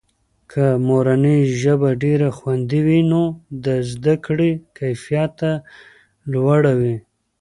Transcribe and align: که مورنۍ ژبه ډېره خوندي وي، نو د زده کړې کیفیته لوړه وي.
که 0.51 0.65
مورنۍ 0.87 1.39
ژبه 1.61 1.89
ډېره 2.03 2.29
خوندي 2.37 2.79
وي، 2.85 2.99
نو 3.11 3.23
د 3.65 3.67
زده 3.91 4.15
کړې 4.25 4.51
کیفیته 4.77 5.51
لوړه 6.31 6.73
وي. 6.79 6.95